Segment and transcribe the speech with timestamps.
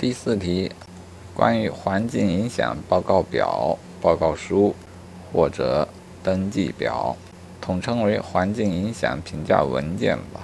[0.00, 0.72] 第四题，
[1.34, 4.74] 关于环境影响报告表、报告书
[5.30, 5.86] 或者
[6.22, 7.14] 登记表，
[7.60, 10.40] 统称为环境影响评价文件吧。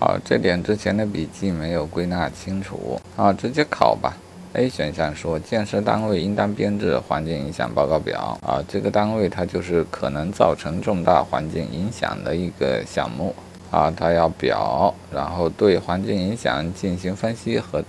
[0.00, 4.16] 好，这点之前的笔记没有归纳清楚，啊，直接考吧。
[4.54, 8.36] A 选项说，建设单位应当编制环境影响报告表。
[8.42, 13.32] 啊，这个单位它就是可能造成重大环境影响的一个项目。
[13.70, 17.84] 啊，它要表，然后对环境影响进行分析和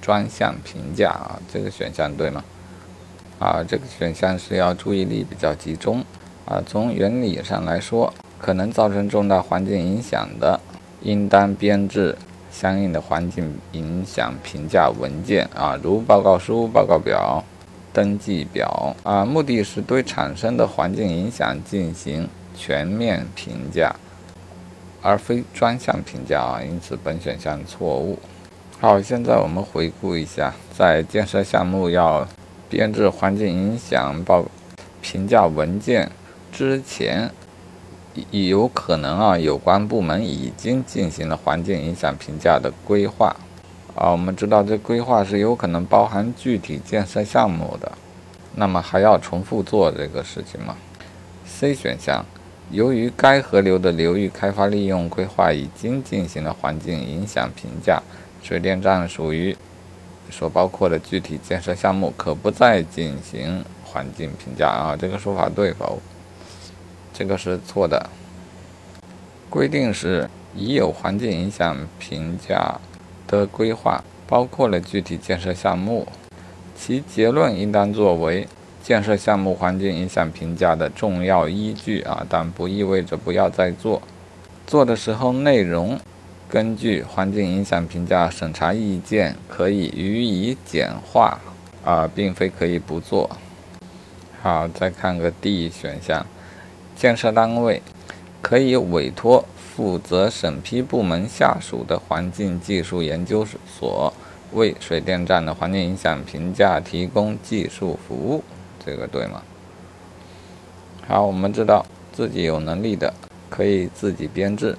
[0.00, 1.10] 专项评价。
[1.10, 2.44] 啊，这个选项对吗？
[3.38, 6.04] 啊，这个选项是要注意力比较集中。
[6.44, 10.60] 啊，从原理上来说，可能造成重大环境影响的，
[11.02, 12.16] 应当编制。
[12.50, 17.44] 相应的环境影响评价文件啊，如报告书、报告表、
[17.92, 23.94] 登记表啊，目的是对产生的环境影响进行全面评价，
[25.02, 26.60] 而非专项评价啊。
[26.60, 28.18] 因此，本选项错误。
[28.80, 32.24] 好，现在我们回顾一下，在建设项目要
[32.70, 34.44] 编制环境影响报
[35.00, 36.08] 评价文件
[36.52, 37.28] 之前。
[38.30, 43.34] 有可能啊，有关部门已经进行了环境影响评价的规划
[43.96, 44.10] 啊。
[44.10, 47.90] 我们知道这规划是有可能包含具体建设项目的，
[48.54, 50.76] 那么还要重复做这个事情吗
[51.44, 52.24] ？C 选项，
[52.70, 58.02] 由于该河流的流域开发利用规划已经进行了环境影响评价，
[58.42, 59.56] 水电站属于
[60.30, 64.96] 所包括的具体建设项目，可不再进行环境评价啊。
[64.96, 65.98] 这个说法对否？
[67.12, 68.08] 这个是错的。
[69.50, 72.78] 规定是已有环境影响评价
[73.26, 76.06] 的规划，包括了具体建设项目，
[76.76, 78.46] 其结论应当作为
[78.82, 84.02] 建设项目环境影响评价的重要依据啊，但不意味着不要再做。
[84.66, 85.98] 做的时候内容
[86.48, 91.38] 根据环境影响评价审查意见可以予以简化
[91.84, 93.28] 啊，并非可以不做。
[94.42, 96.24] 好，再看个 D 选项。
[96.96, 97.82] 建设单位
[98.40, 104.12] 可以委托负责审批部门下属的环境技术研究所
[104.52, 108.42] 为水电站的环境影响评价提供技术服务，
[108.84, 109.42] 这个对吗？
[111.06, 113.12] 好，我们知道自己有能力的
[113.50, 114.76] 可以自己编制，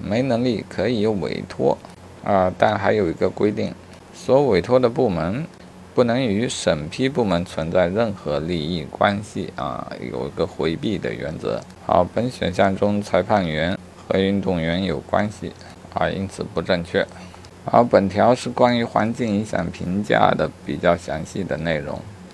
[0.00, 1.76] 没能力可以委托
[2.24, 3.74] 啊，但还有一个规定，
[4.14, 5.44] 所委托的部门。
[5.94, 11.60] 不能与审批部门存在任何利益关系啊，有一个回避的原则。
[11.84, 13.76] 好，本选项中裁判员
[14.08, 15.52] 和运动员有关系
[15.92, 17.06] 啊，因此不正确。
[17.66, 22.00] 好，本条是关于环境影响评价的比较详细的内容。